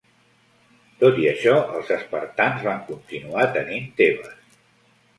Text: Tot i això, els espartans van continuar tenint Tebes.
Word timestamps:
Tot 1.03 1.19
i 1.25 1.29
això, 1.33 1.53
els 1.81 1.93
espartans 1.97 2.67
van 2.71 2.83
continuar 2.91 3.49
tenint 3.61 3.91
Tebes. 4.03 4.61